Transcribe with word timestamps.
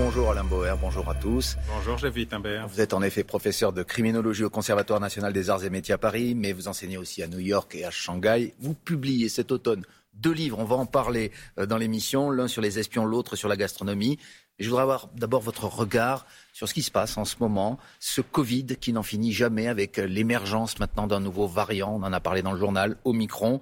Bonjour 0.00 0.30
Alain 0.30 0.44
Bauer, 0.44 0.78
bonjour 0.80 1.10
à 1.10 1.14
tous. 1.16 1.56
Bonjour 1.74 1.96
David 1.96 2.32
Imbert. 2.32 2.68
Vous 2.68 2.80
êtes 2.80 2.94
en 2.94 3.02
effet 3.02 3.24
professeur 3.24 3.72
de 3.72 3.82
criminologie 3.82 4.44
au 4.44 4.48
Conservatoire 4.48 5.00
national 5.00 5.32
des 5.32 5.50
arts 5.50 5.64
et 5.64 5.70
métiers 5.70 5.92
à 5.92 5.98
Paris, 5.98 6.36
mais 6.36 6.52
vous 6.52 6.68
enseignez 6.68 6.96
aussi 6.96 7.20
à 7.20 7.26
New 7.26 7.40
York 7.40 7.74
et 7.74 7.84
à 7.84 7.90
Shanghai. 7.90 8.54
Vous 8.60 8.74
publiez 8.74 9.28
cet 9.28 9.50
automne 9.50 9.82
deux 10.14 10.30
livres, 10.32 10.60
on 10.60 10.64
va 10.64 10.76
en 10.76 10.86
parler 10.86 11.32
euh, 11.58 11.66
dans 11.66 11.76
l'émission, 11.76 12.30
l'un 12.30 12.46
sur 12.46 12.62
les 12.62 12.78
espions, 12.78 13.04
l'autre 13.06 13.34
sur 13.34 13.48
la 13.48 13.56
gastronomie. 13.56 14.20
Je 14.60 14.68
voudrais 14.68 14.82
avoir 14.82 15.08
d'abord 15.16 15.42
votre 15.42 15.64
regard 15.64 16.26
sur 16.52 16.68
ce 16.68 16.74
qui 16.74 16.82
se 16.82 16.92
passe 16.92 17.18
en 17.18 17.24
ce 17.24 17.34
moment, 17.40 17.76
ce 17.98 18.20
Covid 18.20 18.66
qui 18.80 18.92
n'en 18.92 19.02
finit 19.02 19.32
jamais 19.32 19.66
avec 19.66 19.96
l'émergence 19.96 20.78
maintenant 20.78 21.08
d'un 21.08 21.20
nouveau 21.20 21.48
variant, 21.48 21.92
on 21.92 22.04
en 22.04 22.12
a 22.12 22.20
parlé 22.20 22.42
dans 22.42 22.52
le 22.52 22.58
journal, 22.58 22.96
Omicron. 23.04 23.60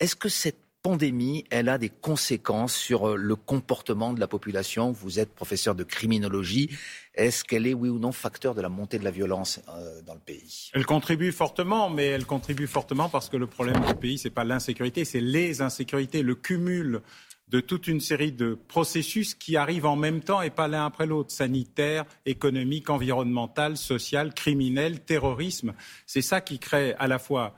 Est-ce 0.00 0.16
que 0.16 0.28
cette 0.28 0.67
pandémie, 0.82 1.44
elle 1.50 1.68
a 1.68 1.78
des 1.78 1.88
conséquences 1.88 2.74
sur 2.74 3.08
euh, 3.08 3.16
le 3.16 3.36
comportement 3.36 4.12
de 4.12 4.20
la 4.20 4.28
population 4.28 4.92
Vous 4.92 5.18
êtes 5.18 5.34
professeur 5.34 5.74
de 5.74 5.84
criminologie. 5.84 6.70
Est-ce 7.14 7.44
qu'elle 7.44 7.66
est, 7.66 7.74
oui 7.74 7.88
ou 7.88 7.98
non, 7.98 8.12
facteur 8.12 8.54
de 8.54 8.60
la 8.60 8.68
montée 8.68 8.98
de 8.98 9.04
la 9.04 9.10
violence 9.10 9.60
euh, 9.68 10.00
dans 10.02 10.14
le 10.14 10.20
pays? 10.20 10.70
Elle 10.74 10.86
contribue 10.86 11.32
fortement, 11.32 11.90
mais 11.90 12.06
elle 12.06 12.26
contribue 12.26 12.66
fortement 12.66 13.08
parce 13.08 13.28
que 13.28 13.36
le 13.36 13.46
problème 13.46 13.84
du 13.86 13.94
pays, 13.94 14.18
ce 14.18 14.28
n'est 14.28 14.34
pas 14.34 14.44
l'insécurité, 14.44 15.04
c'est 15.04 15.20
les 15.20 15.62
insécurités, 15.62 16.22
le 16.22 16.34
cumul 16.34 17.02
de 17.48 17.60
toute 17.60 17.88
une 17.88 18.00
série 18.00 18.32
de 18.32 18.58
processus 18.68 19.34
qui 19.34 19.56
arrivent 19.56 19.86
en 19.86 19.96
même 19.96 20.20
temps 20.20 20.42
et 20.42 20.50
pas 20.50 20.68
l'un 20.68 20.84
après 20.84 21.06
l'autre, 21.06 21.30
sanitaire, 21.30 22.04
économique, 22.26 22.90
environnemental, 22.90 23.76
social, 23.76 24.34
criminel, 24.34 25.00
terrorisme. 25.00 25.74
C'est 26.06 26.22
ça 26.22 26.40
qui 26.40 26.58
crée 26.58 26.94
à 26.98 27.08
la 27.08 27.18
fois 27.18 27.54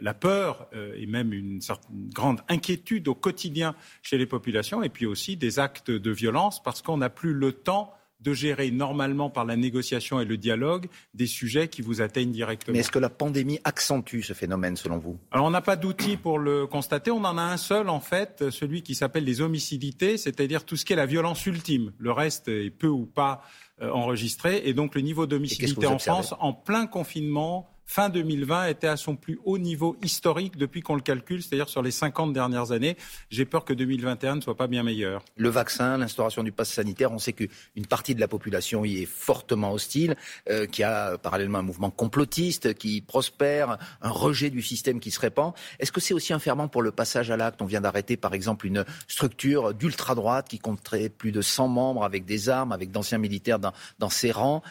la 0.00 0.14
peur 0.14 0.68
euh, 0.74 0.94
et 0.96 1.06
même 1.06 1.32
une, 1.32 1.60
certaine 1.60 2.08
grande 2.10 2.40
inquiétude 2.48 3.08
au 3.08 3.14
quotidien 3.14 3.74
chez 4.02 4.18
les 4.18 4.26
populations 4.26 4.82
et 4.82 4.88
puis 4.88 5.06
aussi 5.06 5.36
des 5.36 5.58
actes 5.58 5.90
de 5.90 6.10
violence 6.10 6.62
parce 6.62 6.82
qu'on 6.82 6.98
n'a 6.98 7.10
plus 7.10 7.34
le 7.34 7.52
temps 7.52 7.92
de 8.20 8.32
gérer 8.32 8.70
normalement 8.70 9.30
par 9.30 9.44
la 9.44 9.56
négociation 9.56 10.20
et 10.20 10.24
le 10.24 10.36
dialogue 10.36 10.86
des 11.12 11.26
sujets 11.26 11.66
qui 11.66 11.82
vous 11.82 12.00
atteignent 12.00 12.30
directement. 12.30 12.74
Mais 12.74 12.80
est-ce 12.80 12.90
que 12.92 13.00
la 13.00 13.10
pandémie 13.10 13.58
accentue 13.64 14.20
ce 14.22 14.32
phénomène 14.32 14.76
selon 14.76 14.98
vous? 14.98 15.18
Alors 15.32 15.46
on 15.46 15.50
n'a 15.50 15.60
pas 15.60 15.74
d'outils 15.74 16.16
pour 16.16 16.38
le 16.38 16.68
constater, 16.68 17.10
on 17.10 17.24
en 17.24 17.36
a 17.36 17.42
un 17.42 17.56
seul 17.56 17.88
en 17.88 17.98
fait, 17.98 18.50
celui 18.50 18.82
qui 18.82 18.94
s'appelle 18.94 19.24
les 19.24 19.40
homicidités, 19.40 20.16
c'est-à-dire 20.18 20.64
tout 20.64 20.76
ce 20.76 20.84
qui 20.84 20.92
est 20.92 20.96
la 20.96 21.06
violence 21.06 21.44
ultime. 21.46 21.92
Le 21.98 22.12
reste 22.12 22.46
est 22.46 22.70
peu 22.70 22.86
ou 22.86 23.06
pas 23.06 23.42
euh, 23.80 23.90
enregistré 23.90 24.62
et 24.64 24.74
donc 24.74 24.94
le 24.94 25.00
niveau 25.00 25.26
d'homicidité 25.26 25.86
en 25.86 25.98
France 25.98 26.34
en 26.38 26.52
plein 26.52 26.86
confinement 26.86 27.71
fin 27.92 28.08
2020 28.08 28.68
était 28.68 28.86
à 28.86 28.96
son 28.96 29.16
plus 29.16 29.38
haut 29.44 29.58
niveau 29.58 29.98
historique 30.02 30.56
depuis 30.56 30.80
qu'on 30.80 30.94
le 30.94 31.02
calcule, 31.02 31.42
c'est-à-dire 31.42 31.68
sur 31.68 31.82
les 31.82 31.90
50 31.90 32.32
dernières 32.32 32.72
années. 32.72 32.96
J'ai 33.28 33.44
peur 33.44 33.66
que 33.66 33.74
2021 33.74 34.36
ne 34.36 34.40
soit 34.40 34.56
pas 34.56 34.66
bien 34.66 34.82
meilleur. 34.82 35.22
Le 35.36 35.50
vaccin, 35.50 35.98
l'instauration 35.98 36.42
du 36.42 36.52
pass 36.52 36.70
sanitaire, 36.70 37.12
on 37.12 37.18
sait 37.18 37.34
qu'une 37.34 37.86
partie 37.86 38.14
de 38.14 38.20
la 38.20 38.28
population 38.28 38.86
y 38.86 39.02
est 39.02 39.06
fortement 39.06 39.72
hostile, 39.72 40.16
euh, 40.48 40.64
qui 40.64 40.82
a 40.82 41.18
parallèlement 41.18 41.58
un 41.58 41.62
mouvement 41.62 41.90
complotiste 41.90 42.72
qui 42.72 43.02
prospère, 43.02 43.76
un 44.00 44.10
rejet 44.10 44.48
du 44.48 44.62
système 44.62 44.98
qui 44.98 45.10
se 45.10 45.20
répand. 45.20 45.52
Est-ce 45.78 45.92
que 45.92 46.00
c'est 46.00 46.14
aussi 46.14 46.32
un 46.32 46.38
ferment 46.38 46.68
pour 46.68 46.80
le 46.80 46.92
passage 46.92 47.30
à 47.30 47.36
l'acte? 47.36 47.60
On 47.60 47.66
vient 47.66 47.82
d'arrêter 47.82 48.16
par 48.16 48.32
exemple 48.32 48.66
une 48.66 48.86
structure 49.06 49.74
d'ultra-droite 49.74 50.48
qui 50.48 50.58
compterait 50.58 51.10
plus 51.10 51.30
de 51.30 51.42
100 51.42 51.68
membres 51.68 52.04
avec 52.04 52.24
des 52.24 52.48
armes, 52.48 52.72
avec 52.72 52.90
d'anciens 52.90 53.18
militaires 53.18 53.58
dans 53.58 54.08
ses 54.08 54.30
rangs 54.30 54.62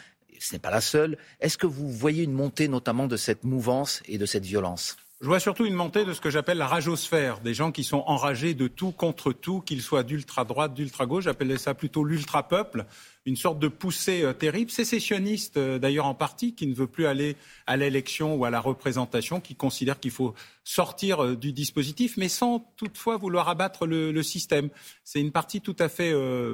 ce 0.43 0.53
n'est 0.53 0.59
pas 0.59 0.71
la 0.71 0.81
seule. 0.81 1.17
Est-ce 1.39 1.57
que 1.57 1.67
vous 1.67 1.91
voyez 1.91 2.23
une 2.23 2.33
montée 2.33 2.67
notamment 2.67 3.07
de 3.07 3.17
cette 3.17 3.43
mouvance 3.43 4.01
et 4.05 4.17
de 4.17 4.25
cette 4.25 4.45
violence? 4.45 4.97
Je 5.21 5.27
vois 5.27 5.39
surtout 5.39 5.65
une 5.65 5.75
montée 5.75 6.03
de 6.03 6.13
ce 6.13 6.19
que 6.19 6.31
j'appelle 6.31 6.57
la 6.57 6.65
ragosphère, 6.65 7.41
des 7.41 7.53
gens 7.53 7.71
qui 7.71 7.83
sont 7.83 8.03
enragés 8.07 8.55
de 8.55 8.67
tout 8.67 8.91
contre 8.91 9.31
tout, 9.31 9.61
qu'ils 9.61 9.83
soient 9.83 10.01
d'ultra 10.01 10.45
droite, 10.45 10.73
d'ultra 10.73 11.05
gauche. 11.05 11.25
J'appelais 11.25 11.59
ça 11.59 11.75
plutôt 11.75 12.03
l'ultra 12.03 12.47
peuple, 12.47 12.87
une 13.27 13.35
sorte 13.35 13.59
de 13.59 13.67
poussée 13.67 14.23
euh, 14.23 14.33
terrible, 14.33 14.71
sécessionniste 14.71 15.57
euh, 15.57 15.77
d'ailleurs 15.77 16.07
en 16.07 16.15
partie, 16.15 16.55
qui 16.55 16.65
ne 16.65 16.73
veut 16.73 16.87
plus 16.87 17.05
aller 17.05 17.35
à 17.67 17.77
l'élection 17.77 18.33
ou 18.33 18.45
à 18.45 18.49
la 18.49 18.59
représentation, 18.59 19.39
qui 19.39 19.53
considère 19.53 19.99
qu'il 19.99 20.09
faut 20.09 20.33
sortir 20.63 21.23
euh, 21.23 21.35
du 21.35 21.53
dispositif, 21.53 22.17
mais 22.17 22.27
sans 22.27 22.65
toutefois 22.75 23.17
vouloir 23.17 23.47
abattre 23.47 23.85
le, 23.85 24.23
système. 24.23 24.69
C'est 25.03 25.21
une 25.21 25.31
partie 25.31 25.61
tout 25.61 25.75
à 25.77 25.87
fait 25.87 26.13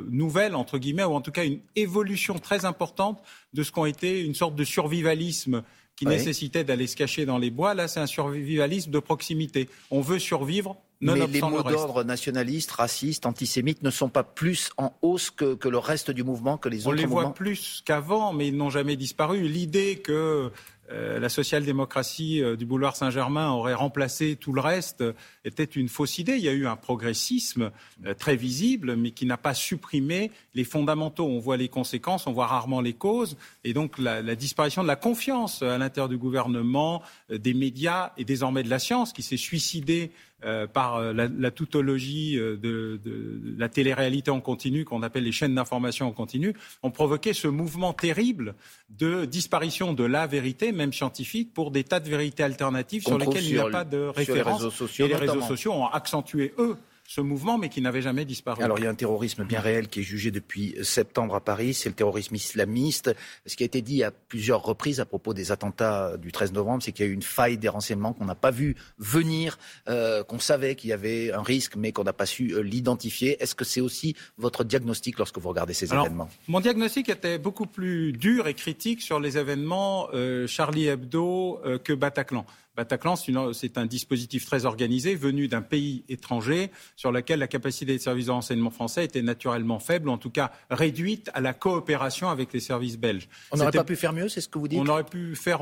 nouvelle 0.10 0.56
entre 0.56 0.78
guillemets, 0.78 1.04
ou 1.04 1.14
en 1.14 1.22
tout 1.22 1.32
cas 1.32 1.46
une 1.46 1.60
évolution 1.76 2.38
très 2.40 2.66
importante 2.66 3.22
de 3.54 3.64
ce 3.64 3.72
qu'ont 3.72 3.86
été 3.86 4.22
une 4.24 4.36
sorte 4.36 4.56
de 4.56 4.64
survivalisme 4.64 5.64
qui 5.98 6.06
nécessitait 6.06 6.64
d'aller 6.64 6.88
se 6.88 6.96
cacher 6.96 7.26
dans 7.26 7.40
les 7.40 7.50
bois. 7.50 7.74
Là, 7.74 7.88
c'est 7.88 8.00
un 8.00 8.06
survivalisme 8.06 8.92
de 8.92 9.00
proximité. 9.00 9.68
On 9.92 10.00
veut 10.02 10.20
survivre. 10.20 10.78
Non 11.00 11.14
Mais 11.14 11.28
les 11.28 11.42
mots 11.42 11.62
d'ordre 11.62 12.04
nationalistes, 12.04 12.72
racistes, 12.72 13.26
antisémites 13.26 13.84
ne 13.84 13.92
sont 13.92 14.10
pas 14.10 14.24
plus 14.24 14.72
en 14.78 14.94
hausse 15.02 15.30
que, 15.30 15.54
que 15.54 15.70
le 15.70 15.78
reste 15.78 16.10
du 16.10 16.24
mouvement, 16.24 16.58
que 16.58 16.70
les 16.70 16.88
autres 16.88 16.96
mouvements 16.96 17.18
On 17.18 17.20
les 17.20 17.26
voit 17.26 17.34
plus 17.34 17.84
qu'avant, 17.86 18.34
mais 18.34 18.48
ils 18.48 18.58
n'ont 18.58 18.72
jamais 18.72 18.96
disparu. 18.96 19.48
L'idée 19.48 19.98
que 19.98 20.52
euh, 20.90 21.20
la 21.20 21.30
social-démocratie 21.30 22.42
euh, 22.42 22.56
du 22.56 22.66
boulevard 22.66 22.96
Saint-Germain 22.96 23.52
aurait 23.52 23.74
remplacé 23.74 24.38
tout 24.38 24.54
le 24.54 24.62
reste 24.62 25.04
était 25.44 25.66
une 25.66 25.90
fausse 25.90 26.18
idée. 26.18 26.38
Il 26.38 26.44
y 26.44 26.50
a 26.50 26.54
eu 26.54 26.66
un 26.66 26.78
progressisme 26.78 27.72
euh, 28.06 28.14
très 28.14 28.36
visible, 28.36 28.96
mais 28.96 29.12
qui 29.12 29.26
n'a 29.26 29.38
pas 29.38 29.54
supprimé 29.54 30.32
les 30.56 30.64
fondamentaux. 30.64 31.26
On 31.26 31.40
voit 31.40 31.58
les 31.58 31.68
conséquences, 31.68 32.26
on 32.26 32.32
voit 32.32 32.48
rarement 32.48 32.80
les 32.80 32.94
causes, 32.94 33.38
et 33.66 33.74
donc 33.74 33.98
la, 34.00 34.22
la 34.22 34.36
disparition 34.36 34.82
de 34.82 34.88
la 34.88 34.96
confiance 34.96 35.62
à 35.62 35.78
l'intérieur 35.78 36.10
du 36.10 36.18
gouvernement, 36.18 37.02
des 37.30 37.54
médias 37.54 38.14
et 38.18 38.24
désormais 38.24 38.64
de 38.64 38.70
la 38.70 38.80
science, 38.80 39.12
qui 39.12 39.24
s'est 39.24 39.38
suicidée 39.38 40.12
euh, 40.46 40.68
par 40.88 40.96
euh, 40.98 41.14
la, 41.14 41.28
la 41.28 41.52
tautologie 41.52 42.38
euh, 42.38 42.56
de, 42.56 43.00
de, 43.04 43.42
la 43.58 43.70
télé-réalité 43.70 44.32
en 44.32 44.40
continu, 44.40 44.86
qu'on 44.86 45.04
appelle 45.04 45.24
les 45.24 45.32
chaînes 45.32 45.56
d'information 45.56 46.08
en 46.08 46.12
continu, 46.12 46.54
ont 46.84 46.92
provoqué 46.92 47.34
ce 47.34 47.48
mouvement 47.48 47.94
terrible 47.94 48.56
de 48.90 49.26
disparition 49.26 49.94
de 49.94 50.04
la 50.04 50.28
vérité, 50.28 50.72
même 50.72 50.94
scientifique, 50.94 51.54
pour 51.54 51.72
des 51.72 51.84
tas 51.84 52.00
de 52.00 52.10
vérités 52.10 52.44
alternatives 52.44 53.04
sur 53.04 53.18
lesquelles 53.18 53.46
il 53.46 53.54
n'y 53.54 53.60
a 53.60 53.70
pas 53.70 53.84
de 53.84 53.98
référence. 53.98 54.64
et 55.00 55.08
les 55.08 55.16
réseaux 55.16 55.42
sociaux 55.42 55.74
ont 55.74 55.88
accentué, 55.88 56.54
eux, 56.58 56.78
ce 57.08 57.22
mouvement, 57.22 57.58
mais 57.58 57.70
qui 57.70 57.82
n'avait 57.82 58.02
jamais 58.02 58.26
disparu. 58.26 58.62
Alors 58.62 58.78
il 58.80 58.84
y 58.84 58.88
a 58.88 58.90
un 58.90 58.96
terrorisme 58.96 59.46
bien 59.46 59.62
réel 59.62 59.88
qui 59.88 60.02
est 60.02 60.04
jugé 60.04 60.30
depuis 60.30 60.76
septembre 60.84 61.36
à 61.36 61.40
Paris, 61.40 61.74
c'est 61.74 61.88
le 61.88 61.96
terrorisme 61.96 62.36
islamiste. 62.36 63.16
Ce 63.46 63.56
qui 63.56 63.64
a 63.64 63.66
été 63.66 63.82
dit 63.82 64.04
à 64.04 64.12
plusieurs 64.12 64.62
reprises 64.62 65.00
à 65.00 65.06
propos 65.06 65.34
des 65.34 65.54
attentats 65.54 66.18
du 66.18 66.34
13 66.34 66.52
novembre, 66.52 66.84
c'est 66.84 66.92
qu'il 66.92 67.06
y 67.06 67.08
a 67.08 67.12
eu 67.12 67.14
une 67.14 67.22
faille 67.22 67.58
des 67.58 67.70
renseignements 67.70 68.12
qu'on 68.12 68.26
n'a 68.26 68.36
pas 68.36 68.52
vu 68.52 68.76
venir, 68.98 69.58
euh, 69.88 70.22
qu'on 70.26 70.40
savait 70.40 70.76
qu'il 70.76 70.90
y 70.90 70.94
avait 70.94 71.32
un 71.32 71.42
risque, 71.42 71.78
mais 71.78 71.94
qu'on 71.94 72.04
n'a 72.04 72.12
pas 72.12 72.26
su 72.26 72.52
euh, 72.52 72.60
l'identifier. 72.60 73.42
Est-ce 73.42 73.56
que 73.56 73.64
c'est 73.64 73.82
aussi 73.82 74.14
votre 74.38 74.66
diagnostic 74.66 75.18
lorsque 75.18 75.38
vous 75.38 75.48
regardez 75.48 75.74
ces 75.74 75.94
événements? 75.94 76.28
Mon 76.50 76.60
diagnostic 76.60 77.08
était 77.08 77.40
beaucoup 77.40 77.68
plus 77.68 78.12
dur 78.12 78.48
et 78.48 78.54
critique 78.54 79.02
sur 79.02 79.22
les 79.22 79.38
événements 79.38 80.10
euh, 80.14 80.46
Charlie 80.46 80.88
Hebdo 80.88 81.62
que 81.86 81.94
Bataclan. 81.94 82.46
Bataclan, 82.78 83.16
c'est 83.54 83.78
un 83.80 83.88
dispositif 83.88 84.46
très 84.46 84.66
organisé 84.66 85.16
venu 85.16 85.48
d'un 85.48 85.64
pays 85.64 86.04
étranger 86.10 86.70
sur 86.96 87.12
lequel 87.12 87.40
la 87.40 87.48
capacité 87.48 87.94
des 87.94 87.98
services 87.98 88.28
de 88.28 88.32
renseignement 88.32 88.70
français 88.70 89.04
était 89.04 89.24
naturellement 89.24 89.80
faible, 89.80 90.10
en 90.10 90.20
tout 90.20 90.30
cas 90.30 90.52
réduite 90.70 91.32
à 91.34 91.42
la 91.42 91.54
coopération 91.54 92.30
avec 92.30 92.54
les 92.54 92.60
services 92.60 93.00
belges. 93.00 93.30
On 93.52 93.58
n'aurait 93.58 93.72
pas 93.72 93.84
pu 93.84 93.96
faire 93.96 94.14
mieux, 94.14 94.30
c'est 94.30 94.42
ce 94.42 94.48
que 94.48 94.60
vous 94.60 94.68
dites? 94.68 94.80
On 94.80 94.86
aurait 94.86 95.06
pu 95.06 95.36
faire 95.36 95.62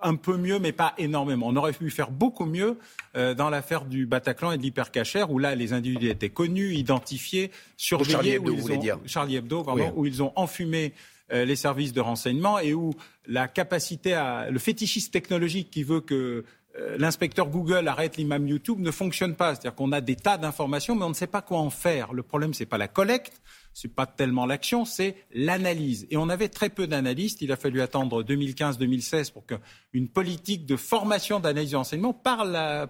un 0.00 0.14
peu 0.14 0.38
mieux, 0.38 0.58
mais 0.58 0.72
pas 0.72 0.94
énormément. 0.96 1.48
On 1.48 1.56
aurait 1.56 1.72
pu 1.74 1.90
faire 1.90 2.10
beaucoup 2.10 2.46
mieux 2.46 2.78
euh, 3.14 3.34
dans 3.34 3.50
l'affaire 3.50 3.84
du 3.84 4.06
Bataclan 4.06 4.52
et 4.52 4.56
de 4.56 4.62
l'hypercachère, 4.62 5.30
où 5.30 5.38
là, 5.38 5.54
les 5.54 5.74
individus 5.74 6.08
étaient 6.08 6.30
connus, 6.30 6.74
identifiés, 6.74 7.50
surveillés. 7.76 8.12
Charlie 8.12 8.30
Hebdo, 8.30 8.54
vous 8.54 8.62
voulez 8.62 8.78
dire? 8.78 8.98
Charlie 9.04 9.36
Hebdo, 9.36 9.62
pardon, 9.62 9.92
où 9.94 10.06
ils 10.06 10.22
ont 10.22 10.32
enfumé 10.36 10.94
les 11.30 11.56
services 11.56 11.92
de 11.92 12.00
renseignement 12.00 12.58
et 12.58 12.72
où 12.74 12.94
la 13.26 13.48
capacité 13.48 14.14
à 14.14 14.50
le 14.50 14.58
fétichisme 14.58 15.10
technologique 15.10 15.70
qui 15.70 15.82
veut 15.82 16.00
que 16.00 16.44
euh, 16.78 16.96
l'inspecteur 16.98 17.48
Google 17.48 17.88
arrête 17.88 18.16
l'imam 18.16 18.46
YouTube 18.46 18.78
ne 18.80 18.90
fonctionne 18.90 19.34
pas. 19.34 19.54
C'est-à-dire 19.54 19.74
qu'on 19.74 19.92
a 19.92 20.00
des 20.00 20.16
tas 20.16 20.38
d'informations, 20.38 20.94
mais 20.94 21.04
on 21.04 21.10
ne 21.10 21.14
sait 21.14 21.26
pas 21.26 21.42
quoi 21.42 21.58
en 21.58 21.70
faire. 21.70 22.12
Le 22.12 22.22
problème, 22.22 22.54
c'est 22.54 22.66
pas 22.66 22.78
la 22.78 22.88
collecte, 22.88 23.40
n'est 23.86 23.92
pas 23.92 24.06
tellement 24.06 24.46
l'action, 24.46 24.84
c'est 24.84 25.16
l'analyse. 25.32 26.06
Et 26.10 26.16
on 26.16 26.28
avait 26.28 26.48
très 26.48 26.68
peu 26.68 26.86
d'analystes. 26.86 27.42
Il 27.42 27.52
a 27.52 27.56
fallu 27.56 27.80
attendre 27.80 28.24
2015-2016 28.24 29.32
pour 29.32 29.44
qu'une 29.46 30.08
politique 30.08 30.66
de 30.66 30.76
formation 30.76 31.40
d'analyse 31.40 31.72
d'enseignement 31.72 32.12
par 32.12 32.44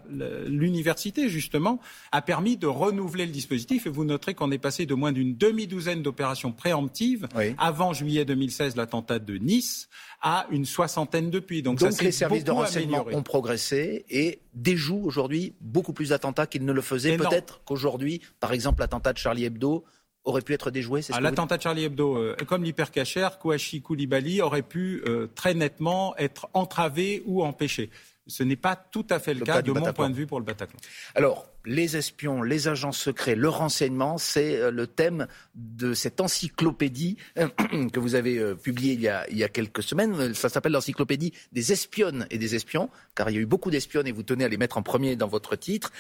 l'université, 0.09 1.29
justement, 1.29 1.81
a 2.13 2.23
permis 2.23 2.57
de 2.57 2.67
renouveler 2.67 3.27
le 3.27 3.33
dispositif. 3.33 3.87
Et 3.87 3.91
vous 3.91 4.05
noterez 4.05 4.35
qu'on 4.35 4.51
est 4.51 4.59
passé 4.59 4.87
de 4.87 4.95
moins 4.95 5.13
d'une 5.13 5.37
demi-douzaine 5.37 6.03
d'opérations 6.03 6.53
préemptives 6.53 7.29
avant 7.59 7.93
juillet 7.93 8.25
2016, 8.25 8.77
l'attentat 8.77 9.19
de 9.19 9.37
Nice, 9.37 9.89
à 10.21 10.47
une 10.51 10.65
soixantaine 10.65 11.31
depuis. 11.31 11.63
Donc, 11.63 11.81
ça 11.81 11.91
les 12.03 12.13
services 12.13 12.45
de 12.45 12.51
renseignement 12.51 13.05
ont 13.13 13.23
progressé 13.23 14.05
et 14.09 14.41
déjouent 14.55 15.03
aujourd'hui 15.05 15.55
beaucoup 15.61 15.93
plus 15.93 16.11
d'attentats 16.11 16.47
qu'ils 16.47 16.65
ne 16.65 16.73
le 16.73 16.81
faisaient. 16.81 17.17
Peut-être 17.17 17.61
qu'aujourd'hui, 17.65 18.21
par 18.41 18.53
exemple, 18.53 18.81
l'attentat 18.81 19.13
de 19.13 19.19
Charlie 19.19 19.45
Hebdo 19.45 19.85
aurait 20.29 20.43
pu 20.43 20.53
être 20.53 20.71
déjoué 20.71 21.01
ah, 21.13 21.21
L'attentat 21.21 21.57
de 21.57 21.63
Charlie 21.63 21.85
Hebdo, 21.85 22.17
euh, 22.17 22.37
comme 22.47 22.65
l'hypercachère, 22.65 23.39
Kouachi 23.39 23.81
Koulibaly 23.83 24.41
aurait 24.43 24.63
pu 24.63 25.03
euh, 25.07 25.27
très 25.35 25.55
nettement 25.55 26.17
être 26.17 26.49
entravé 26.53 27.23
ou 27.27 27.43
empêché. 27.43 27.91
Ce 28.27 28.43
n'est 28.43 28.57
pas 28.57 28.77
tout 28.77 29.07
à 29.09 29.21
fait 29.21 29.33
le, 29.33 29.47
cas, 29.47 29.63
de 29.63 29.73
mon 29.73 29.91
point 29.95 30.11
de 30.11 30.15
vue 30.15 30.27
pour 30.27 30.39
le 30.39 30.45
Bataclan. 30.45 30.79
Alors, 31.15 31.47
les 31.65 31.97
espions, 31.97 32.43
les 32.43 32.69
agents 32.69 32.93
secrets, 32.93 33.35
le 33.35 33.49
renseignement, 33.49 34.19
c'est 34.19 34.57
euh, 34.57 34.71
le 34.71 34.87
thème 34.87 35.27
de 35.55 35.95
cette 35.95 36.21
encyclopédie 36.21 37.17
que 37.37 37.99
vous 37.99 38.15
avez 38.15 38.55
publiée 38.55 38.93
il 38.93 39.01
y, 39.01 39.09
a, 39.09 39.27
il 39.31 39.39
y 39.39 39.45
a 39.45 39.49
quelques 39.49 39.83
semaines. 39.83 40.35
Ça 40.35 40.51
s'appelle 40.51 40.73
l'encyclopédie 40.73 41.33
des 41.53 41.73
espionnes 41.73 42.27
et 42.31 42.37
des 42.37 42.55
espions, 42.55 42.91
car 43.15 43.31
il 43.31 43.37
y 43.37 43.39
a 43.39 43.41
eu 43.41 43.47
beaucoup 43.47 43.71
d'espionnes 43.71 44.07
et 44.07 44.13
vous 44.13 44.23
tenez 44.23 44.45
à 44.45 44.49
les 44.49 44.59
mettre 44.59 44.77
en 44.77 44.83
premier 44.83 45.17
dans 45.17 45.29
votre 45.29 45.57
titre. 45.57 45.91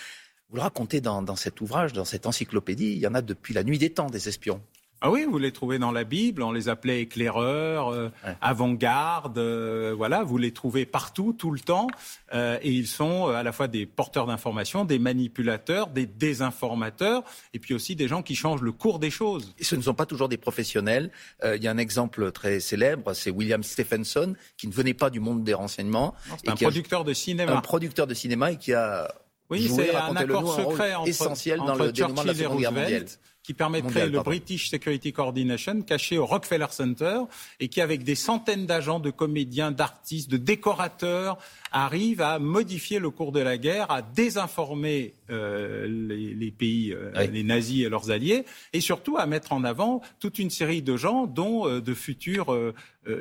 Vous 0.50 0.56
le 0.56 0.62
racontez 0.62 1.02
dans, 1.02 1.20
dans 1.20 1.36
cet 1.36 1.60
ouvrage, 1.60 1.92
dans 1.92 2.06
cette 2.06 2.24
encyclopédie, 2.24 2.92
il 2.92 2.98
y 2.98 3.06
en 3.06 3.14
a 3.14 3.20
depuis 3.20 3.52
la 3.52 3.64
nuit 3.64 3.76
des 3.76 3.90
temps 3.90 4.08
des 4.08 4.28
espions. 4.28 4.62
Ah 5.00 5.12
oui, 5.12 5.24
vous 5.30 5.38
les 5.38 5.52
trouvez 5.52 5.78
dans 5.78 5.92
la 5.92 6.02
Bible, 6.02 6.42
on 6.42 6.50
les 6.50 6.68
appelait 6.68 7.02
éclaireurs, 7.02 7.90
euh, 7.90 8.10
avant-garde, 8.40 9.38
euh, 9.38 9.94
voilà, 9.96 10.24
vous 10.24 10.38
les 10.38 10.50
trouvez 10.50 10.86
partout, 10.86 11.32
tout 11.32 11.52
le 11.52 11.60
temps, 11.60 11.86
euh, 12.34 12.58
et 12.62 12.72
ils 12.72 12.88
sont 12.88 13.28
à 13.28 13.44
la 13.44 13.52
fois 13.52 13.68
des 13.68 13.86
porteurs 13.86 14.26
d'informations, 14.26 14.84
des 14.84 14.98
manipulateurs, 14.98 15.86
des 15.86 16.06
désinformateurs, 16.06 17.22
et 17.54 17.60
puis 17.60 17.74
aussi 17.74 17.94
des 17.94 18.08
gens 18.08 18.22
qui 18.22 18.34
changent 18.34 18.62
le 18.62 18.72
cours 18.72 18.98
des 18.98 19.10
choses. 19.10 19.54
Et 19.58 19.64
ce 19.64 19.76
ne 19.76 19.82
sont 19.82 19.94
pas 19.94 20.06
toujours 20.06 20.28
des 20.28 20.36
professionnels. 20.36 21.12
il 21.44 21.62
y 21.62 21.68
a 21.68 21.70
un 21.70 21.78
exemple 21.78 22.32
très 22.32 22.58
célèbre, 22.58 23.12
c'est 23.12 23.30
William 23.30 23.62
Stephenson, 23.62 24.34
qui 24.56 24.66
ne 24.66 24.72
venait 24.72 24.94
pas 24.94 25.10
du 25.10 25.20
monde 25.20 25.44
des 25.44 25.54
renseignements. 25.54 26.14
C'est 26.42 26.50
un 26.50 26.56
producteur 26.56 27.04
de 27.04 27.12
cinéma. 27.12 27.56
Un 27.56 27.60
producteur 27.60 28.08
de 28.08 28.14
cinéma 28.14 28.50
et 28.50 28.56
qui 28.56 28.72
a 28.72 29.08
oui, 29.50 29.70
c'est 29.74 29.94
un 29.94 30.14
accord 30.16 30.54
secret 30.54 30.94
entre, 30.94 31.08
essentiel 31.08 31.58
dans 31.58 31.74
le 31.74 31.92
dénouement 31.92 32.22
de 32.22 32.28
la 32.28 32.34
Seconde 32.34 32.58
Guerre 32.58 32.72
mondiale 32.72 33.06
qui 33.48 33.54
permet 33.54 33.80
de 33.80 33.88
créer 33.88 34.10
le 34.10 34.20
British 34.20 34.68
Security 34.68 35.10
Coordination, 35.10 35.80
caché 35.80 36.18
au 36.18 36.26
Rockefeller 36.26 36.66
Center, 36.68 37.20
et 37.60 37.68
qui, 37.68 37.80
avec 37.80 38.04
des 38.04 38.14
centaines 38.14 38.66
d'agents, 38.66 39.00
de 39.00 39.08
comédiens, 39.08 39.70
d'artistes, 39.70 40.30
de 40.30 40.36
décorateurs, 40.36 41.38
arrive 41.72 42.20
à 42.20 42.38
modifier 42.38 42.98
le 42.98 43.08
cours 43.08 43.32
de 43.32 43.40
la 43.40 43.56
guerre, 43.56 43.90
à 43.90 44.02
désinformer 44.02 45.14
euh, 45.30 45.86
les, 45.88 46.50
pays, 46.50 46.92
euh, 46.92 47.10
les 47.26 47.42
nazis 47.42 47.86
et 47.86 47.88
leurs 47.88 48.10
alliés, 48.10 48.44
et 48.74 48.82
surtout 48.82 49.16
à 49.16 49.24
mettre 49.24 49.54
en 49.54 49.64
avant 49.64 50.02
toute 50.20 50.38
une 50.38 50.50
série 50.50 50.82
de 50.82 50.98
gens, 50.98 51.26
dont 51.26 51.66
euh, 51.66 51.80
de 51.80 51.94
futurs 51.94 52.54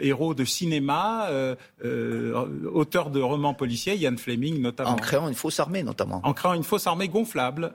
héros 0.01 0.33
de 0.33 0.43
cinéma, 0.43 1.29
auteurs 2.73 3.09
de 3.09 3.21
romans 3.21 3.53
policiers, 3.53 3.95
Ian 3.95 4.17
Fleming 4.17 4.59
notamment. 4.59 4.89
En 4.89 4.95
créant 4.97 5.29
une 5.29 5.35
fausse 5.35 5.61
armée 5.61 5.83
notamment. 5.83 6.19
En 6.25 6.33
créant 6.33 6.55
une 6.55 6.65
fausse 6.65 6.87
armée 6.87 7.07
gonflable 7.07 7.73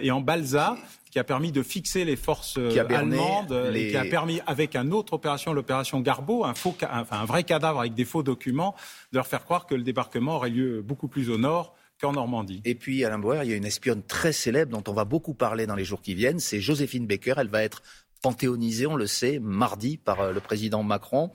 et 0.00 0.10
en 0.10 0.22
balsa 0.22 0.78
qui 1.10 1.18
a 1.18 1.24
permis 1.24 1.52
de 1.52 1.62
fixer 1.62 2.04
les 2.04 2.16
forces 2.16 2.56
allemandes 2.56 3.72
et 3.74 3.90
qui 3.90 3.96
a 3.96 4.04
permis, 4.04 4.40
avec 4.46 4.76
une 4.76 4.92
autre 4.92 5.14
opération, 5.14 5.52
l'opération 5.52 6.00
Garbo, 6.00 6.44
un, 6.44 6.54
faux, 6.54 6.76
enfin, 6.82 7.20
un 7.20 7.24
vrai 7.24 7.44
cadavre 7.44 7.80
avec 7.80 7.94
des 7.94 8.04
faux 8.04 8.22
documents, 8.22 8.74
de 9.12 9.18
leur 9.18 9.26
faire 9.26 9.44
croire 9.44 9.66
que 9.66 9.74
le 9.74 9.82
débarquement 9.82 10.36
aurait 10.36 10.50
lieu 10.50 10.82
beaucoup 10.82 11.08
plus 11.08 11.30
au 11.30 11.38
nord 11.38 11.74
qu'en 12.00 12.12
Normandie. 12.12 12.62
Et 12.64 12.74
puis, 12.74 13.04
Alain 13.04 13.18
Bauer, 13.18 13.44
il 13.44 13.50
y 13.50 13.52
a 13.52 13.56
une 13.56 13.64
espionne 13.64 14.02
très 14.02 14.32
célèbre 14.32 14.72
dont 14.72 14.90
on 14.90 14.94
va 14.94 15.04
beaucoup 15.04 15.34
parler 15.34 15.66
dans 15.66 15.74
les 15.74 15.84
jours 15.84 16.00
qui 16.00 16.14
viennent, 16.14 16.40
c'est 16.40 16.60
Joséphine 16.60 17.06
Baker. 17.06 17.34
Elle 17.36 17.48
va 17.48 17.62
être 17.62 17.82
panthéonisée, 18.22 18.86
on 18.86 18.96
le 18.96 19.06
sait, 19.06 19.38
mardi 19.38 19.96
par 19.96 20.20
euh, 20.20 20.32
le 20.32 20.40
président 20.40 20.82
Macron. 20.82 21.30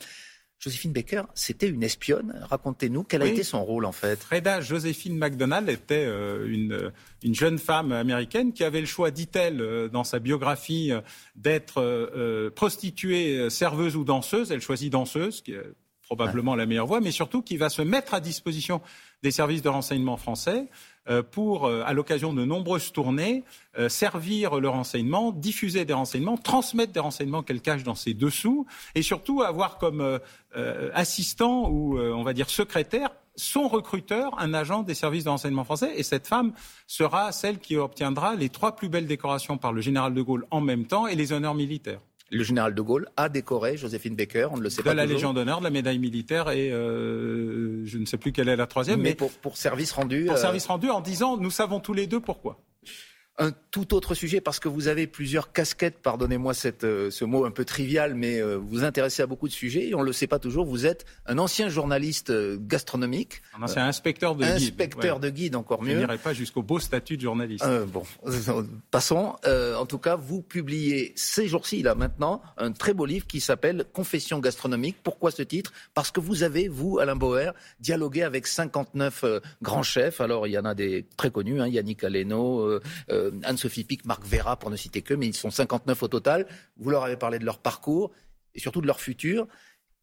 Joséphine 0.60 0.94
Baker, 0.94 1.24
c'était 1.36 1.68
une 1.68 1.84
espionne. 1.84 2.40
Racontez-nous, 2.50 3.04
quel 3.04 3.22
a 3.22 3.28
été 3.28 3.44
son 3.44 3.64
rôle 3.64 3.86
en 3.86 3.92
fait 3.92 4.24
Freda 4.24 4.62
Joséphine 4.62 5.18
McDonald 5.18 5.70
était 5.70 6.06
euh, 6.08 6.48
une, 6.48 6.92
une, 7.24 7.36
jeune 7.36 7.60
femme 7.60 7.92
américaine 7.92 8.52
qui 8.52 8.64
avait 8.64 8.80
le 8.80 8.88
choix, 8.88 9.12
dit-elle 9.12 9.62
euh, 9.62 9.90
dans 9.90 10.04
sa 10.04 10.20
biographie, 10.20 10.92
d'être 11.36 12.50
prostituée, 12.56 13.50
serveuse 13.50 13.96
ou 13.96 14.04
danseuse. 14.04 14.52
Elle 14.52 14.62
choisit 14.62 14.92
danseuse, 14.92 15.42
qui 15.42 15.54
probablement 16.06 16.56
la 16.56 16.66
meilleure 16.66 16.88
voie, 16.88 17.02
mais 17.02 17.12
surtout 17.12 17.42
qui 17.42 17.58
va 17.58 17.70
se 17.70 17.82
mettre 17.82 18.14
à 18.14 18.20
disposition 18.20 18.82
des 19.24 19.32
services 19.32 19.62
de 19.62 19.70
renseignement 19.70 20.18
français 20.18 20.68
euh, 21.10 21.24
pour, 21.24 21.66
euh, 21.66 21.84
à 21.86 21.94
l'occasion 21.94 22.34
de 22.34 22.46
nombreuses 22.46 22.92
tournées, 22.92 23.44
euh, 23.78 23.90
servir 23.90 24.60
le 24.60 24.70
renseignement, 24.70 25.32
diffuser 25.32 25.84
des 25.86 25.94
renseignements, 25.94 26.38
transmettre 26.38 26.94
des 26.94 27.00
renseignements 27.00 27.44
qu'elle 27.44 27.62
cache 27.62 27.84
dans 27.84 27.96
ses 27.96 28.14
dessous, 28.14 28.66
et 28.94 29.02
surtout 29.02 29.42
avoir 29.42 29.78
comme 29.78 30.20
assistant 30.94 31.70
ou, 31.70 32.00
on 32.00 32.24
va 32.24 32.34
dire, 32.34 32.50
secrétaire 32.50 33.10
son 33.36 33.68
recruteur, 33.68 34.40
un 34.40 34.54
agent 34.54 34.84
des 34.84 34.94
services 34.94 35.26
de 35.26 35.30
renseignement 35.30 35.66
français. 35.66 35.92
Et 35.98 36.04
cette 36.04 36.28
femme 36.28 36.54
sera 36.88 37.34
celle 37.34 37.60
qui 37.60 37.76
obtiendra 37.76 38.36
les 38.36 38.48
trois 38.48 38.76
plus 38.76 38.88
belles 38.88 39.08
décorations 39.08 39.58
par 39.58 39.74
le 39.74 39.82
général 39.82 40.14
de 40.14 40.22
Gaulle 40.22 40.46
en 40.52 40.62
même 40.62 40.86
temps 40.86 41.08
et 41.08 41.16
les 41.16 41.34
honneurs 41.34 41.56
militaires 41.56 42.00
le 42.32 42.44
général 42.44 42.74
de 42.74 42.82
Gaulle 42.82 43.08
a 43.18 43.30
décoré 43.30 43.78
Joséphine 43.78 44.16
Baker, 44.16 44.48
on 44.52 44.58
ne 44.58 44.62
le 44.62 44.70
sait 44.70 44.82
pas. 44.82 44.92
De 44.92 44.96
la 44.96 45.06
Légion 45.06 45.34
d'honneur, 45.34 45.60
de 45.60 45.64
la 45.64 45.70
médaille 45.70 46.00
militaire 46.00 46.50
et 46.50 46.72
euh, 46.72 47.86
je 47.86 47.98
ne 47.98 48.06
sais 48.06 48.18
plus 48.18 48.32
quelle 48.32 48.50
est 48.50 48.56
la 48.56 48.68
troisième. 48.68 49.02
Mais, 49.02 49.16
pour, 49.16 49.58
service 49.58 49.92
rendu. 49.92 50.26
Pour 50.26 50.36
euh, 50.36 50.40
service 50.40 50.66
rendu 50.66 50.90
en 50.90 51.02
disant 51.02 51.38
nous 51.38 51.52
savons 51.52 51.80
tous 51.80 51.94
les 51.94 52.08
deux 52.08 52.20
pourquoi 52.20 52.60
un 53.38 53.52
tout 53.72 53.94
autre 53.94 54.14
sujet 54.16 54.40
parce 54.40 54.60
que 54.60 54.70
vous 54.70 54.88
avez 54.88 55.08
plusieurs 55.08 55.52
casquettes, 55.52 55.98
pardonnez-moi 56.02 56.54
euh, 56.84 57.12
ce 57.12 57.26
mot 57.26 57.46
un 57.46 57.52
peu 57.52 57.66
trivial, 57.66 58.16
mais 58.16 58.40
euh, 58.40 58.56
vous 58.56 58.68
vous 58.68 58.84
intéressez 58.84 59.22
à 59.22 59.28
beaucoup 59.28 59.48
de 59.48 59.54
sujets 59.54 59.90
et 59.90 59.96
on 59.96 60.02
ne 60.02 60.06
le 60.06 60.14
sait 60.14 60.28
pas 60.28 60.40
toujours. 60.40 60.66
Vous 60.66 60.86
êtes 60.86 61.06
un 61.26 61.38
ancien 61.38 61.68
journaliste 61.68 62.30
euh, 62.30 62.58
gastronomique. 62.60 63.42
Un 63.60 63.64
ancien 63.64 63.86
inspecteur 63.86 64.36
de 64.36 64.46
guide. 64.46 64.54
Inspecteur 64.54 65.20
de 65.20 65.30
guide, 65.30 65.56
encore 65.56 65.84
mieux. 65.84 65.96
Je 65.96 66.00
n'irai 66.00 66.18
pas 66.18 66.34
jusqu'au 66.34 66.62
beau 66.62 66.80
statut 66.80 67.18
de 67.18 67.22
journaliste. 67.22 67.66
bon, 67.88 68.04
passons. 68.92 69.36
en 69.46 69.86
tout 69.86 70.00
cas, 70.00 70.16
vous 70.16 70.42
publiez 70.42 71.14
ces 71.16 71.48
jours-ci, 71.48 71.84
là 71.84 71.96
maintenant, 71.96 72.42
un 72.58 72.72
très 72.72 72.94
beau 72.94 73.06
livre 73.06 73.28
qui 73.28 73.42
s'appelle 73.42 73.86
Confession 73.92 74.40
gastronomique. 74.40 74.98
Pourquoi 75.04 75.32
ce 75.32 75.44
titre? 75.44 75.74
Parce 75.94 76.12
que 76.12 76.20
vous 76.20 76.44
avez, 76.44 76.68
vous, 76.68 77.00
Alain 77.00 77.16
Bauer, 77.16 77.54
dialogué 77.80 78.24
avec 78.24 78.48
59 78.48 79.26
grands 79.62 79.84
chefs. 79.84 80.22
Alors, 80.22 80.48
il 80.48 80.52
y 80.52 80.58
en 80.58 80.66
a 80.66 80.74
des 80.74 81.06
très 81.18 81.32
connus, 81.32 81.62
hein, 81.62 81.68
Yannick 81.68 82.04
Aleno, 82.04 82.80
euh, 83.25 83.25
Anne-Sophie 83.44 83.84
Pic, 83.84 84.06
Marc 84.06 84.26
Vera, 84.26 84.58
pour 84.58 84.70
ne 84.70 84.76
citer 84.76 85.02
que, 85.02 85.14
mais 85.14 85.28
ils 85.28 85.36
sont 85.36 85.52
59 85.52 86.04
au 86.04 86.08
total. 86.08 86.48
Vous 86.78 86.90
leur 86.90 87.04
avez 87.04 87.18
parlé 87.18 87.40
de 87.40 87.46
leur 87.46 87.60
parcours 87.60 88.12
et 88.54 88.60
surtout 88.60 88.82
de 88.82 88.88
leur 88.88 89.00
futur. 89.00 89.48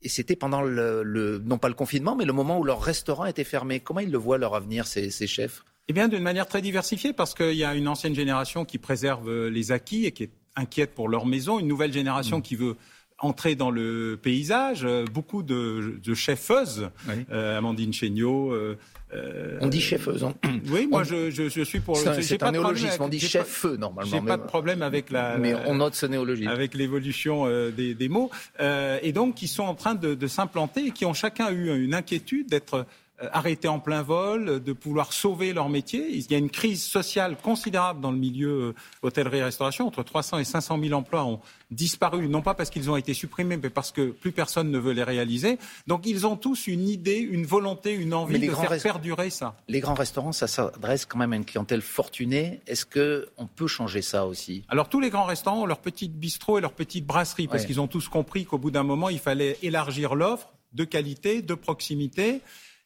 Et 0.02 0.08
c'était 0.08 0.36
pendant 0.36 0.62
le, 0.62 1.40
non 1.44 1.58
pas 1.58 1.68
le 1.68 1.74
confinement, 1.74 2.16
mais 2.16 2.24
le 2.24 2.32
moment 2.32 2.58
où 2.58 2.64
leur 2.64 2.82
restaurant 2.82 3.24
était 3.24 3.44
fermé. 3.44 3.80
Comment 3.80 4.00
ils 4.00 4.10
le 4.10 4.18
voient 4.18 4.38
leur 4.38 4.54
avenir, 4.54 4.86
ces, 4.86 5.10
chefs? 5.26 5.64
Eh 5.88 5.92
bien, 5.92 6.08
d'une 6.08 6.22
manière 6.22 6.46
très 6.46 6.60
diversifiée, 6.60 7.12
parce 7.12 7.34
qu'il 7.34 7.54
y 7.54 7.64
a 7.64 7.74
une 7.74 7.88
ancienne 7.88 8.14
génération 8.14 8.64
qui 8.64 8.78
préserve 8.78 9.46
les 9.46 9.72
acquis 9.72 10.06
et 10.06 10.12
qui 10.12 10.24
est 10.24 10.32
inquiète 10.56 10.94
pour 10.94 11.08
leur 11.08 11.24
maison, 11.24 11.58
une 11.58 11.68
nouvelle 11.68 11.92
génération 11.92 12.38
mmh. 12.38 12.42
qui 12.42 12.56
veut 12.56 12.76
entrer 13.22 13.54
dans 13.54 13.70
le 13.70 14.18
paysage. 14.20 14.86
Beaucoup 15.12 15.42
de, 15.42 15.98
de 16.02 16.14
chefeuses, 16.14 16.90
euh, 17.30 17.58
Amandine 17.58 17.92
Chéniaud, 17.92 18.52
euh, 18.52 18.76
euh, 19.14 19.58
on 19.60 19.68
dit 19.68 19.80
chef-feu. 19.80 20.16
Hein. 20.22 20.32
Oui, 20.70 20.86
moi 20.90 21.04
je, 21.04 21.30
je, 21.30 21.62
suis 21.62 21.80
pour. 21.80 21.96
C'est 21.96 22.42
un, 22.42 22.50
néologisme. 22.50 23.02
on 23.02 23.08
dit 23.08 23.20
chef-feu 23.20 23.76
normalement. 23.76 24.10
J'ai 24.10 24.20
pas 24.20 24.36
de 24.36 24.42
problème 24.42 24.82
avec 24.82 25.10
la. 25.10 25.36
Mais 25.38 25.54
on 25.66 25.74
note 25.74 25.94
ce 25.94 26.06
néologisme. 26.06 26.48
Avec 26.48 26.74
l'évolution 26.74 27.44
euh, 27.46 27.70
des, 27.70 27.94
des, 27.94 28.08
mots 28.08 28.30
euh, 28.60 28.98
et 29.02 29.12
donc 29.12 29.34
qui 29.34 29.48
sont 29.48 29.64
en 29.64 29.74
train 29.74 29.94
de, 29.94 30.14
de 30.14 30.26
s'implanter 30.26 30.86
et 30.86 30.90
qui 30.92 31.04
ont 31.04 31.12
chacun 31.12 31.50
eu 31.50 31.84
une 31.84 31.94
inquiétude 31.94 32.48
d'être 32.48 32.74
euh, 32.74 32.84
arrêtés 33.32 33.68
en 33.68 33.78
plein 33.78 34.02
vol, 34.02 34.62
de 34.62 34.72
pouvoir 34.72 35.12
sauver 35.12 35.52
leur 35.52 35.68
métier. 35.68 36.08
Il 36.10 36.30
y 36.30 36.34
a 36.34 36.38
une 36.38 36.50
crise 36.50 36.82
sociale 36.82 37.36
considérable 37.36 38.00
dans 38.00 38.10
le 38.10 38.18
milieu 38.18 38.50
euh, 38.50 38.74
hôtellerie-restauration. 39.02 39.86
Entre 39.86 40.02
300 40.02 40.38
et 40.38 40.44
500 40.44 40.78
000 40.82 40.92
emplois 40.92 41.24
ont 41.24 41.40
disparu, 41.70 42.28
non 42.28 42.42
pas 42.42 42.54
parce 42.54 42.70
qu'ils 42.70 42.90
ont 42.90 42.96
été 42.96 43.14
supprimés, 43.14 43.56
mais 43.56 43.70
parce 43.70 43.92
que 43.92 44.10
plus 44.10 44.32
personne 44.32 44.70
ne 44.70 44.78
veut 44.78 44.92
les 44.92 45.02
réaliser. 45.02 45.58
Donc 45.86 46.06
ils 46.06 46.26
ont 46.26 46.36
tous 46.36 46.66
une 46.66 46.88
idée, 46.88 47.18
une 47.18 47.46
volonté, 47.46 47.94
une 47.94 48.14
envie 48.14 48.38
de 48.38 48.54
faire 48.54 48.82
perdurer 48.82 49.30
ça. 49.30 49.56
Les 49.68 49.80
grands 49.80 49.94
restaurants, 49.94 50.32
ça 50.32 50.46
s'adresse 50.46 51.06
quand 51.06 51.18
même 51.18 51.32
à 51.32 51.36
une 51.36 51.44
clientèle 51.44 51.82
fortunée. 51.82 52.60
Est-ce 52.66 52.86
qu'on 52.86 53.46
peut 53.46 53.66
changer 53.66 54.02
ça 54.02 54.26
aussi? 54.26 54.64
Alors 54.68 54.88
tous 54.88 55.00
les 55.00 55.10
grands 55.10 55.24
restaurants 55.24 55.62
ont 55.62 55.66
leur 55.66 55.80
petite 55.80 56.14
bistrot 56.14 56.58
et 56.58 56.60
leur 56.60 56.72
petite 56.72 57.06
brasserie, 57.06 57.48
parce 57.48 57.64
qu'ils 57.64 57.80
ont 57.80 57.88
tous 57.88 58.08
compris 58.08 58.44
qu'au 58.44 58.58
bout 58.58 58.70
d'un 58.70 58.82
moment, 58.82 59.08
il 59.08 59.18
fallait 59.18 59.58
élargir 59.62 60.14
l'offre 60.14 60.52
de 60.72 60.84
qualité, 60.84 61.42
de 61.42 61.54
proximité. 61.54 62.40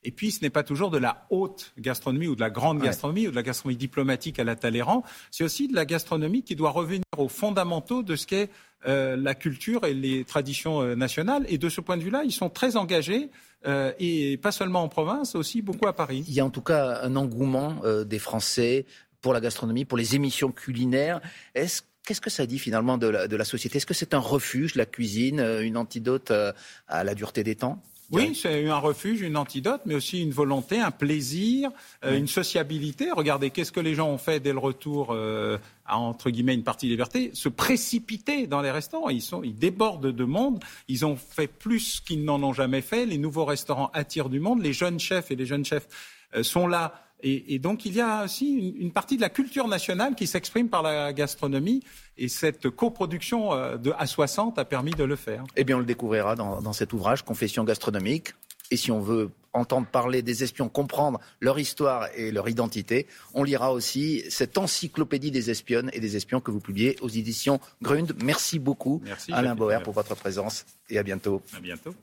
Et 0.07 0.11
puis, 0.11 0.31
ce 0.31 0.41
n'est 0.41 0.49
pas 0.49 0.63
toujours 0.63 0.89
de 0.89 0.97
la 0.97 1.27
haute 1.31 1.73
gastronomie 1.77 2.27
ou 2.27 2.35
de 2.35 2.39
la 2.39 2.49
grande 2.49 2.81
gastronomie 2.81 3.27
ou 3.27 3.31
de 3.31 3.35
la 3.35 3.43
gastronomie 3.43 3.75
diplomatique 3.75 4.39
à 4.39 4.45
la 4.45 4.55
Talleyrand. 4.55 5.03
C'est 5.31 5.43
aussi 5.43 5.67
de 5.67 5.75
la 5.75 5.83
gastronomie 5.83 6.43
qui 6.43 6.55
doit 6.55 6.69
revenir 6.69 7.03
aux 7.17 7.27
fondamentaux 7.27 8.03
de 8.03 8.15
ce 8.15 8.25
qu'est 8.25 8.49
euh, 8.87 9.17
la 9.17 9.35
culture 9.35 9.83
et 9.83 9.93
les 9.93 10.23
traditions 10.23 10.81
euh, 10.81 10.95
nationales. 10.95 11.45
Et 11.49 11.57
de 11.57 11.67
ce 11.67 11.81
point 11.81 11.97
de 11.97 12.03
vue-là, 12.03 12.21
ils 12.23 12.31
sont 12.31 12.49
très 12.49 12.77
engagés. 12.77 13.29
Euh, 13.65 13.91
et 13.99 14.37
pas 14.37 14.53
seulement 14.53 14.81
en 14.81 14.87
province, 14.87 15.35
aussi 15.35 15.61
beaucoup 15.61 15.87
à 15.87 15.93
Paris. 15.93 16.23
Il 16.25 16.33
y 16.33 16.39
a 16.39 16.45
en 16.45 16.51
tout 16.51 16.61
cas 16.61 17.01
un 17.03 17.17
engouement 17.17 17.81
des 18.05 18.19
Français 18.19 18.85
pour 19.19 19.33
la 19.33 19.41
gastronomie, 19.41 19.83
pour 19.83 19.97
les 19.97 20.15
émissions 20.15 20.53
culinaires. 20.53 21.19
Est-ce 21.53 21.81
Qu'est-ce 22.05 22.21
que 22.21 22.29
ça 22.29 22.45
dit 22.45 22.59
finalement 22.59 22.97
de 22.97 23.07
la, 23.07 23.27
de 23.27 23.35
la 23.35 23.43
société? 23.43 23.79
Est-ce 23.79 23.85
que 23.85 23.93
c'est 23.93 24.13
un 24.13 24.19
refuge, 24.19 24.75
la 24.75 24.85
cuisine, 24.85 25.41
une 25.41 25.75
antidote 25.75 26.31
à 26.87 27.03
la 27.03 27.13
dureté 27.13 27.43
des 27.43 27.55
temps? 27.55 27.83
Oui, 28.11 28.35
c'est 28.35 28.67
un 28.67 28.77
refuge, 28.77 29.21
une 29.21 29.35
antidote, 29.35 29.81
mais 29.85 29.95
aussi 29.95 30.21
une 30.21 30.31
volonté, 30.31 30.79
un 30.79 30.91
plaisir, 30.91 31.71
euh, 32.05 32.17
une 32.17 32.27
sociabilité. 32.27 33.11
Regardez, 33.11 33.49
qu'est-ce 33.49 33.71
que 33.71 33.79
les 33.79 33.95
gens 33.95 34.09
ont 34.09 34.17
fait 34.17 34.39
dès 34.39 34.53
le 34.53 34.59
retour 34.59 35.09
euh, 35.11 35.57
à, 35.85 35.97
entre 35.97 36.29
guillemets, 36.29 36.53
une 36.53 36.63
partie 36.63 36.87
liberté? 36.87 37.31
Se 37.33 37.49
précipiter 37.49 38.47
dans 38.47 38.61
les 38.61 38.71
restaurants. 38.71 39.09
Ils, 39.09 39.21
sont, 39.21 39.43
ils 39.43 39.55
débordent 39.55 40.11
de 40.11 40.23
monde. 40.23 40.63
Ils 40.87 41.05
ont 41.05 41.17
fait 41.17 41.47
plus 41.47 41.99
qu'ils 41.99 42.23
n'en 42.23 42.41
ont 42.43 42.53
jamais 42.53 42.81
fait. 42.81 43.05
Les 43.05 43.17
nouveaux 43.17 43.45
restaurants 43.45 43.91
attirent 43.93 44.29
du 44.29 44.39
monde. 44.39 44.61
Les 44.61 44.73
jeunes 44.73 44.99
chefs 44.99 45.31
et 45.31 45.35
les 45.35 45.45
jeunes 45.45 45.65
chefs 45.65 45.87
sont 46.41 46.67
là. 46.67 47.06
Et, 47.21 47.57
donc 47.57 47.85
il 47.85 47.95
y 47.95 48.01
a 48.01 48.25
aussi 48.25 48.75
une, 48.79 48.91
partie 48.91 49.15
de 49.15 49.21
la 49.21 49.29
culture 49.29 49.67
nationale 49.67 50.13
qui 50.13 50.27
s'exprime 50.27 50.69
par 50.69 50.83
la 50.83 51.13
gastronomie 51.13 51.83
et 52.17 52.27
cette 52.27 52.69
coproduction 52.69 53.49
de 53.77 53.91
A60 53.91 54.59
a 54.59 54.65
permis 54.65 54.91
de 54.91 55.03
le 55.03 55.15
faire. 55.15 55.43
Eh 55.55 55.63
bien 55.63 55.77
on 55.77 55.79
le 55.79 55.85
découvrira 55.85 56.35
dans, 56.35 56.61
dans 56.61 56.73
cet 56.73 56.93
ouvrage, 56.93 57.23
Confession 57.23 57.63
gastronomique. 57.63 58.33
Et 58.69 58.77
si 58.77 58.91
on 58.91 58.99
veut 58.99 59.31
entendre 59.53 59.87
parler 59.87 60.21
des 60.21 60.43
espions, 60.43 60.69
comprendre 60.69 61.19
leur 61.39 61.59
histoire 61.59 62.07
et 62.15 62.31
leur 62.31 62.47
identité, 62.47 63.07
on 63.33 63.43
lira 63.43 63.73
aussi 63.73 64.23
cette 64.29 64.57
encyclopédie 64.57 65.31
des 65.31 65.49
espionnes 65.49 65.89
et 65.93 65.99
des 65.99 66.15
espions 66.15 66.39
que 66.39 66.51
vous 66.51 66.59
publiez 66.59 66.97
aux 67.01 67.09
éditions 67.09 67.59
Grund. 67.81 68.13
Merci 68.23 68.59
beaucoup, 68.59 69.01
Alain 69.31 69.55
Boer, 69.55 69.81
pour 69.83 69.93
votre 69.93 70.15
présence 70.15 70.65
et 70.89 70.97
à 70.97 71.03
bientôt. 71.03 71.41
À 71.55 71.59
bientôt. 71.59 71.93